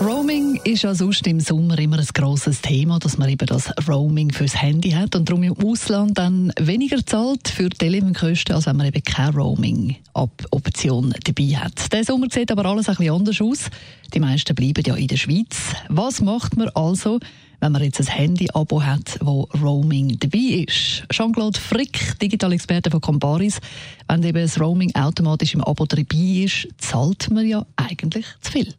Roaming 0.00 0.60
ist 0.64 0.82
ja 0.82 0.94
sonst 0.94 1.26
im 1.26 1.40
Sommer 1.40 1.78
immer 1.78 1.98
ein 1.98 2.06
grosses 2.12 2.60
Thema, 2.60 2.98
dass 2.98 3.16
man 3.16 3.28
eben 3.28 3.46
das 3.46 3.72
Roaming 3.88 4.32
fürs 4.32 4.60
Handy 4.60 4.90
hat 4.90 5.14
und 5.14 5.28
darum 5.28 5.42
im 5.44 5.56
Ausland 5.64 6.18
dann 6.18 6.52
weniger 6.58 7.04
zahlt 7.04 7.48
für 7.48 7.70
Telefonkosten, 7.70 8.54
als 8.54 8.66
wenn 8.66 8.76
man 8.76 8.86
eben 8.86 9.02
keine 9.02 9.34
Roaming-Option 9.34 11.14
dabei 11.24 11.56
hat. 11.56 11.92
Der 11.92 12.04
Sommer 12.04 12.26
sieht 12.30 12.50
aber 12.50 12.66
alles 12.66 12.88
ein 12.88 12.96
bisschen 12.96 13.14
anders 13.14 13.40
aus. 13.40 13.70
Die 14.12 14.20
meisten 14.20 14.54
bleiben 14.54 14.82
ja 14.84 14.94
in 14.94 15.06
der 15.06 15.16
Schweiz. 15.16 15.74
Was 15.88 16.20
macht 16.20 16.56
man 16.56 16.68
also, 16.70 17.20
wenn 17.60 17.72
man 17.72 17.82
jetzt 17.82 18.00
ein 18.00 18.06
Handy-Abo 18.06 18.82
hat, 18.82 19.18
wo 19.22 19.48
Roaming 19.62 20.18
dabei 20.18 20.64
ist? 20.66 21.04
Jean-Claude 21.10 21.58
Frick, 21.58 22.18
Digitalexperte 22.20 22.90
von 22.90 23.00
Comparis. 23.00 23.58
Wenn 24.08 24.22
eben 24.22 24.42
das 24.42 24.60
Roaming 24.60 24.94
automatisch 24.94 25.54
im 25.54 25.62
Abo 25.62 25.86
dabei 25.86 26.44
ist, 26.44 26.68
zahlt 26.78 27.30
man 27.30 27.46
ja 27.46 27.64
eigentlich 27.76 28.26
zu 28.40 28.52
viel. 28.52 28.74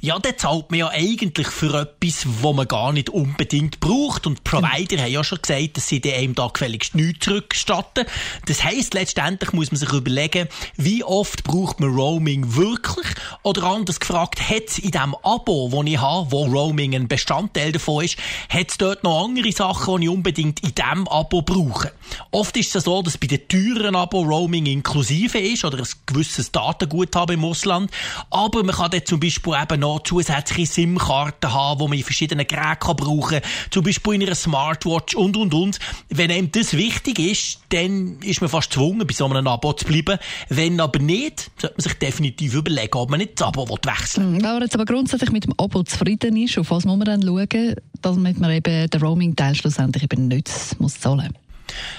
Ja, 0.00 0.18
dann 0.18 0.36
zahlt 0.38 0.70
man 0.70 0.80
ja 0.80 0.88
eigentlich 0.88 1.48
für 1.48 1.80
etwas, 1.80 2.26
was 2.42 2.54
man 2.54 2.68
gar 2.68 2.92
nicht 2.92 3.10
unbedingt 3.10 3.80
braucht. 3.80 4.26
Und 4.26 4.38
die 4.38 4.42
Provider 4.42 4.96
mhm. 4.96 5.00
haben 5.00 5.12
ja 5.12 5.24
schon 5.24 5.42
gesagt, 5.42 5.76
dass 5.76 5.88
sie 5.88 6.02
einem 6.12 6.34
da 6.34 6.48
gefälligst 6.48 6.94
nichts 6.94 7.24
zurückstatten. 7.24 8.06
Das 8.46 8.64
heisst, 8.64 8.94
letztendlich 8.94 9.52
muss 9.52 9.70
man 9.70 9.78
sich 9.78 9.92
überlegen, 9.92 10.48
wie 10.76 11.04
oft 11.04 11.44
braucht 11.44 11.80
man 11.80 11.94
Roaming 11.94 12.54
wirklich? 12.54 13.06
Oder 13.42 13.64
anders 13.64 14.00
gefragt, 14.00 14.40
hat 14.48 14.68
es 14.68 14.78
in 14.78 14.90
dem 14.90 15.14
Abo, 15.22 15.68
das 15.72 15.92
ich 15.92 15.98
habe, 15.98 16.30
wo 16.30 16.46
Roaming 16.46 16.94
ein 16.94 17.08
Bestandteil 17.08 17.72
davon 17.72 18.04
ist, 18.04 18.18
hat 18.48 18.70
es 18.70 18.78
dort 18.78 19.04
noch 19.04 19.24
andere 19.24 19.52
Sachen, 19.52 20.00
die 20.00 20.04
ich 20.06 20.10
unbedingt 20.10 20.60
in 20.60 20.74
diesem 20.74 21.08
Abo 21.08 21.42
brauche? 21.42 21.92
Oft 22.30 22.56
ist 22.56 22.74
es 22.74 22.84
so, 22.84 23.02
dass 23.02 23.18
bei 23.18 23.26
den 23.26 23.46
teuren 23.48 23.96
Abo 23.96 24.22
Roaming 24.22 24.66
inklusive 24.66 25.38
ist 25.38 25.64
oder 25.64 25.78
ein 25.78 25.88
gewisses 26.06 26.52
Datenguthaben 26.52 27.34
im 27.34 27.44
Ausland. 27.44 27.90
Aber 28.30 28.62
man 28.62 28.74
kann 28.74 28.90
dort 28.90 29.06
zum 29.06 29.20
Beispiel 29.20 29.54
eben 29.62 29.80
noch 29.80 30.02
zusätzliche 30.02 30.72
SIM-Karten 30.72 31.52
haben, 31.52 31.78
die 31.78 31.88
man 31.88 31.98
in 31.98 32.04
verschiedenen 32.04 32.46
Geräten 32.46 32.96
brauchen 32.96 33.40
kann. 33.40 33.50
Zum 33.70 33.84
Beispiel 33.84 34.14
in 34.14 34.22
einer 34.22 34.34
Smartwatch 34.34 35.14
und, 35.14 35.36
und, 35.36 35.54
und. 35.54 35.78
Wenn 36.08 36.30
einem 36.30 36.50
das 36.52 36.74
wichtig 36.74 37.18
ist, 37.18 37.60
dann 37.70 38.18
ist 38.20 38.40
man 38.40 38.50
fast 38.50 38.70
gezwungen, 38.70 39.06
bei 39.06 39.14
so 39.14 39.26
einem 39.26 39.46
Abo 39.46 39.72
zu 39.72 39.84
bleiben. 39.84 40.18
Wenn 40.48 40.80
aber 40.80 40.98
nicht, 40.98 41.50
sollte 41.60 41.76
man 41.76 41.82
sich 41.82 41.94
definitiv 41.94 42.54
überlegen, 42.54 42.96
ob 42.96 43.10
man 43.10 43.18
nicht 43.18 43.40
das 43.40 43.48
Abo 43.48 43.68
wechseln 43.68 44.34
will. 44.34 44.42
Wenn 44.42 44.52
man 44.52 44.62
jetzt 44.62 44.74
aber 44.74 44.84
grundsätzlich 44.84 45.30
mit 45.30 45.44
dem 45.44 45.54
Abo 45.56 45.82
zufrieden 45.82 46.36
ist, 46.36 46.58
auf 46.58 46.70
was 46.70 46.84
muss 46.84 46.96
man 46.96 47.06
dann 47.06 47.22
schauen, 47.22 47.74
damit 48.02 48.38
man 48.38 48.50
eben 48.50 48.88
den 48.88 49.00
Roaming-Teil 49.00 49.54
schlussendlich 49.54 50.04
eben 50.04 50.28
nicht 50.28 50.50
muss 50.78 51.00
zahlen 51.00 51.32
muss? 51.32 51.47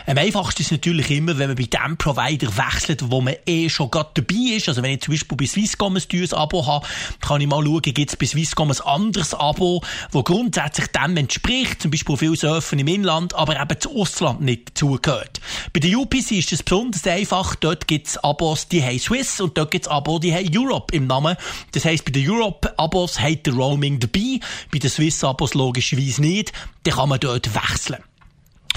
Am 0.05 0.17
einfachsten 0.17 0.63
ist 0.63 0.71
natürlich 0.71 1.11
immer, 1.11 1.37
wenn 1.37 1.47
man 1.47 1.55
bei 1.55 1.65
dem 1.65 1.97
Provider 1.97 2.47
wechselt, 2.57 3.11
wo 3.11 3.21
man 3.21 3.35
eh 3.45 3.69
schon 3.69 3.91
gerade 3.91 4.09
dabei 4.13 4.55
ist. 4.55 4.67
Also 4.67 4.81
wenn 4.81 4.91
ich 4.91 5.01
zum 5.01 5.13
Beispiel 5.13 5.37
bei 5.37 5.45
Swisscom 5.45 5.95
ein 5.95 6.03
teures 6.07 6.33
Abo 6.33 6.65
habe, 6.65 6.87
kann 7.21 7.41
ich 7.41 7.47
mal 7.47 7.63
schauen, 7.63 7.81
gibt 7.81 8.09
es 8.09 8.15
bei 8.15 8.25
Swisscom 8.25 8.71
ein 8.71 8.81
anderes 8.81 9.33
Abo, 9.33 9.83
das 10.11 10.23
grundsätzlich 10.23 10.87
dem 10.87 11.17
entspricht, 11.17 11.81
zum 11.81 11.91
Beispiel 11.91 12.17
viel 12.17 12.35
Surfen 12.35 12.79
im 12.79 12.87
Inland, 12.87 13.35
aber 13.35 13.59
eben 13.59 13.79
zu 13.79 13.95
Ausland 13.95 14.41
nicht 14.41 14.69
dazugehört. 14.69 15.39
Bei 15.73 15.79
der 15.79 15.97
UPC 15.97 16.31
ist 16.31 16.51
es 16.51 16.63
besonders 16.63 17.05
einfach. 17.05 17.55
Dort 17.55 17.87
gibt 17.87 18.07
es 18.07 18.17
Abos, 18.17 18.67
die 18.67 18.83
haben 18.83 18.99
Swiss 18.99 19.39
und 19.41 19.57
dort 19.57 19.71
gibt 19.71 19.85
es 19.85 19.91
Abos, 19.91 20.21
die 20.21 20.33
haben 20.33 20.49
Europe 20.55 20.95
im 20.95 21.07
Namen. 21.07 21.35
Das 21.71 21.85
heisst, 21.85 22.05
bei 22.05 22.11
den 22.11 22.29
Europe-Abos 22.29 23.19
hat 23.19 23.45
der 23.45 23.53
Roaming 23.53 23.99
dabei, 23.99 24.39
bei 24.71 24.79
den 24.79 24.89
Swiss-Abos 24.89 25.53
logischerweise 25.53 26.21
nicht. 26.21 26.53
Dann 26.83 26.95
kann 26.95 27.09
man 27.09 27.19
dort 27.19 27.53
wechseln. 27.53 28.03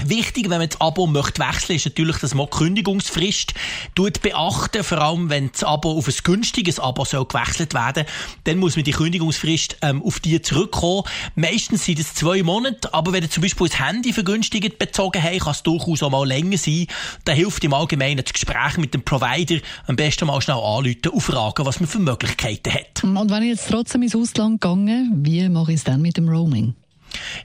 Wichtig, 0.05 0.49
wenn 0.49 0.59
man 0.59 0.69
das 0.69 0.81
Abo 0.81 1.07
möchte 1.07 1.41
wechseln, 1.41 1.75
ist 1.75 1.85
natürlich, 1.85 2.17
dass 2.17 2.33
man 2.33 2.47
die 2.51 2.57
Kündigungsfrist 2.57 3.53
beachten. 3.95 4.83
Vor 4.83 4.97
allem, 4.97 5.29
wenn 5.29 5.51
das 5.51 5.63
Abo 5.63 5.97
auf 5.97 6.07
ein 6.07 6.13
günstiges 6.23 6.79
Abo 6.79 7.05
soll 7.05 7.25
gewechselt 7.25 7.73
werden, 7.73 8.05
dann 8.43 8.57
muss 8.57 8.75
man 8.75 8.85
die 8.85 8.91
Kündigungsfrist 8.91 9.77
ähm, 9.81 10.03
auf 10.03 10.19
die 10.19 10.41
zurückkommen. 10.41 11.03
Meistens 11.35 11.85
sind 11.85 11.99
es 11.99 12.13
zwei 12.13 12.43
Monate, 12.43 12.93
aber 12.93 13.13
wenn 13.13 13.23
ihr 13.23 13.29
zum 13.29 13.43
Beispiel 13.43 13.67
das 13.67 13.79
Handy 13.79 14.13
vergünstigt 14.13 14.77
bezogen 14.77 15.23
habt, 15.23 15.39
kann 15.39 15.51
es 15.51 15.63
durchaus 15.63 16.03
auch 16.03 16.09
mal 16.09 16.27
länger 16.27 16.57
sein. 16.57 16.87
Da 17.25 17.31
hilft 17.31 17.63
im 17.63 17.73
Allgemeinen 17.73 18.23
das 18.23 18.33
Gespräch 18.33 18.77
mit 18.77 18.93
dem 18.93 19.03
Provider 19.03 19.59
am 19.87 19.95
besten 19.95 20.27
mal 20.27 20.41
schnell 20.41 20.57
anrufen 20.57 21.07
und 21.11 21.21
fragen, 21.21 21.65
was 21.65 21.79
man 21.79 21.87
für 21.87 21.99
Möglichkeiten 21.99 22.73
hat. 22.73 23.03
Und 23.03 23.29
wenn 23.29 23.43
ich 23.43 23.49
jetzt 23.49 23.69
trotzdem 23.69 24.03
ins 24.03 24.15
Ausland 24.15 24.61
gehe, 24.61 25.07
wie 25.13 25.47
mache 25.49 25.71
ich 25.71 25.77
es 25.77 25.83
dann 25.83 26.01
mit 26.01 26.17
dem 26.17 26.27
Roaming? 26.29 26.75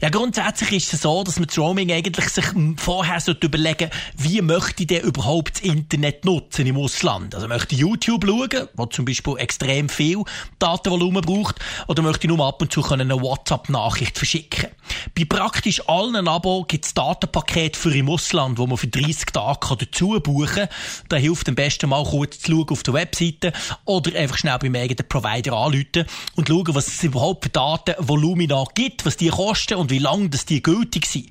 Ja, 0.01 0.09
grundsätzlich 0.11 0.73
ist 0.73 0.95
es 0.95 1.03
so, 1.03 1.23
dass 1.25 1.39
man 1.39 1.47
das 1.47 1.59
Roaming 1.59 1.93
eigentlich 1.93 2.29
sich 2.29 2.45
vorher 2.77 3.21
sollte 3.21 3.47
überlegen 3.47 3.91
wie 4.17 4.41
möchte 4.43 4.83
ich 4.83 4.87
denn 4.87 5.03
überhaupt 5.03 5.57
das 5.57 5.63
Internet 5.63 6.25
nutzen 6.25 6.67
im 6.67 6.77
Ausland? 6.77 7.35
Also 7.35 7.49
möchte 7.49 7.75
ich 7.75 7.81
YouTube 7.81 8.25
schauen, 8.25 8.69
wo 8.75 8.87
zum 8.87 9.05
Beispiel 9.05 9.37
extrem 9.39 9.89
viel 9.89 10.23
Datenvolumen 10.59 11.23
braucht, 11.23 11.57
oder 11.87 12.03
möchte 12.03 12.27
ich 12.27 12.35
nur 12.35 12.47
ab 12.47 12.61
und 12.63 12.73
zu 12.73 12.85
eine 12.85 13.21
WhatsApp-Nachricht 13.21 14.17
verschicken? 14.17 14.68
Bei 15.17 15.25
praktisch 15.25 15.87
allen 15.89 16.29
Abo 16.29 16.65
gibt 16.65 16.85
es 16.85 16.95
Datenpakete 16.95 17.79
für 17.79 17.95
im 17.95 18.09
Ausland, 18.09 18.59
wo 18.59 18.67
man 18.67 18.77
für 18.77 18.89
30 18.89 19.27
Tage 19.27 19.77
dazu 19.77 20.21
buchen 20.21 20.47
kann. 20.47 20.69
Da 21.09 21.17
hilft 21.17 21.49
am 21.49 21.55
besten 21.55 21.91
mal 21.91 22.05
kurz 22.05 22.41
zu 22.41 22.53
schauen 22.53 22.69
auf 22.71 22.83
der 22.83 22.95
Webseite 22.95 23.53
oder 23.85 24.19
einfach 24.19 24.39
schnell 24.39 24.59
beim 24.59 24.75
eigenen 24.75 25.09
Provider 25.09 25.53
anrufen 25.53 26.07
und 26.37 26.49
schauen, 26.49 26.75
was 26.75 26.89
es 26.89 27.03
überhaupt 27.03 27.45
für 27.45 27.51
Datenvolumina 27.51 28.65
gibt, 28.75 29.07
was 29.07 29.17
die 29.17 29.29
kosten 29.29 29.75
und 29.75 29.91
wie 29.91 29.99
lange 29.99 30.29
das 30.29 30.47
die 30.47 30.63
gültig 30.63 31.07
sind. 31.07 31.31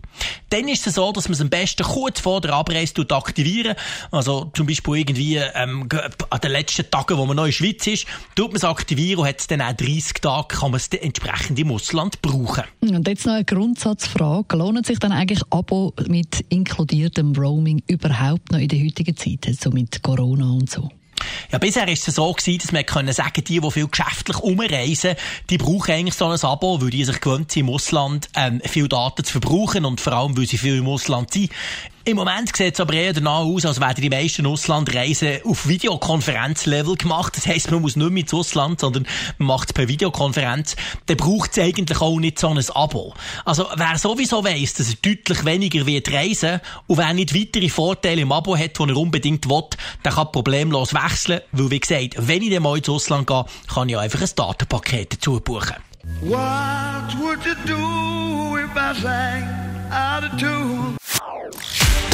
Dann 0.50 0.67
ist 0.67 0.88
es 0.88 0.95
so, 0.95 1.11
dass 1.11 1.28
man 1.28 1.33
es 1.33 1.41
am 1.41 1.50
besten 1.50 1.83
kurz 1.83 2.19
vor 2.19 2.41
der 2.41 2.53
Abreise 2.53 3.05
aktivieren 3.09 3.75
Also 4.11 4.51
zum 4.53 4.67
Beispiel 4.67 4.97
irgendwie 4.97 5.38
ähm, 5.38 5.88
an 6.29 6.41
den 6.41 6.51
letzten 6.51 6.89
Tagen, 6.89 7.17
wo 7.17 7.25
man 7.25 7.35
noch 7.35 7.44
in 7.44 7.50
der 7.50 7.53
Schweiz 7.53 7.88
ist, 7.88 8.05
tut 8.35 8.47
man 8.47 8.57
es 8.57 8.63
aktivieren 8.63 9.22
und 9.22 9.27
hat 9.27 9.39
es 9.39 9.47
dann 9.47 9.61
auch 9.61 9.73
30 9.73 10.13
Tage, 10.22 10.47
kann 10.47 10.72
man 10.72 10.79
es 10.79 10.88
entsprechend 10.88 11.59
im 11.59 11.72
Ausland 11.72 12.22
brauchen. 12.22 12.63
Und 12.81 13.07
jetzt 13.07 13.25
noch 13.25 13.33
eine 13.33 13.45
Grundsatzfrage. 13.45 14.57
Lohnt 14.57 14.85
sich 14.85 15.00
dann 15.00 15.11
eigentlich 15.11 15.41
Abo 15.50 15.94
mit 16.07 16.45
inkludiertem 16.50 17.33
Roaming 17.33 17.81
überhaupt 17.88 18.51
noch 18.51 18.59
in 18.59 18.67
der 18.67 18.79
heutigen 18.79 19.16
Zeit, 19.16 19.47
so 19.59 19.69
mit 19.69 20.01
Corona 20.01 20.51
und 20.51 20.69
so? 20.69 20.89
Ja, 21.51 21.59
bisher 21.59 21.87
ist 21.87 22.07
es 22.07 22.15
so 22.15 22.31
gewesen, 22.33 22.59
dass 22.59 22.71
man 22.71 22.85
können 22.85 23.13
sagen, 23.13 23.43
die, 23.43 23.59
die 23.59 23.71
viel 23.71 23.87
geschäftlich 23.87 24.39
umreisen, 24.39 25.15
die 25.49 25.57
brauchen 25.57 25.91
eigentlich 25.91 26.15
so 26.15 26.25
ein 26.25 26.39
Abo, 26.41 26.81
weil 26.81 26.89
die 26.89 27.05
sich 27.05 27.21
gewöhnt 27.21 27.51
sind, 27.51 27.67
im 27.67 27.73
Ausland 27.73 28.29
ähm, 28.35 28.61
viel 28.65 28.87
Daten 28.89 29.23
zu 29.23 29.31
verbrauchen 29.33 29.85
und 29.85 30.01
vor 30.01 30.13
allem, 30.13 30.37
weil 30.37 30.45
sie 30.45 30.57
viel 30.57 30.77
im 30.77 30.87
Ausland 30.87 31.31
sind. 31.31 31.51
Im 32.07 32.16
Moment 32.16 32.56
sieht 32.56 32.75
es 32.75 32.79
aber 32.79 32.94
eher 32.94 33.12
danach 33.12 33.40
aus, 33.40 33.66
als 33.66 33.81
werden 33.81 34.01
die 34.01 34.09
meisten 34.09 34.45
Auslandreisen 34.45 35.41
auf 35.44 35.68
Videokonferenzlevel 35.68 36.95
gemacht. 36.95 37.35
Das 37.35 37.45
heisst, 37.45 37.69
man 37.69 37.81
muss 37.81 37.97
nicht 37.97 38.09
mehr 38.09 38.23
ins 38.23 38.34
Ausland, 38.34 38.79
sondern 38.79 39.06
man 39.40 39.47
macht 39.47 39.68
es 39.68 39.73
per 39.73 39.90
Videokonferenz. 39.90 40.78
Dann 41.07 41.18
braucht 41.18 41.51
es 41.51 41.59
eigentlich 41.62 42.00
auch 42.00 42.18
nicht 42.18 42.40
so 42.40 42.47
ein 42.47 42.63
Abo. 42.73 43.13
Also, 43.44 43.68
wer 43.75 43.97
sowieso 43.97 44.41
weiss, 44.45 44.75
dass 44.75 44.88
er 44.88 44.95
deutlich 45.01 45.44
weniger 45.44 45.85
wird 45.85 46.09
reisen 46.09 46.62
und 46.88 46.97
wer 46.97 47.12
nicht 47.12 47.35
weitere 47.35 47.68
Vorteile 47.68 48.22
im 48.22 48.31
Abo 48.31 48.56
hat, 48.56 48.79
die 48.79 48.84
er 48.84 48.95
unbedingt 48.95 49.50
will, 49.50 49.63
der 50.06 50.13
kann 50.13 50.31
problemlos 50.31 50.94
wechseln, 50.94 51.41
weil, 51.51 51.72
wie 51.72 51.79
gesagt, 51.81 52.13
wenn 52.19 52.41
ich 52.41 52.51
dann 52.51 52.63
mal 52.63 52.78
ins 52.78 52.88
Ausland 52.88 53.28
gehe, 53.28 53.44
kann 53.68 53.89
ich 53.89 53.97
einfach 53.97 54.22
ein 54.22 54.29
Datenpaket 54.34 55.16
dazu 55.16 55.41
buchen. 55.41 55.75
What 56.22 56.39
would 57.19 57.45
you 57.45 57.53
do 57.66 58.57
if 58.57 58.74
I 58.78 58.97
sang 58.97 59.44
out 59.91 60.24
of 60.24 60.39
tune? 60.39 60.97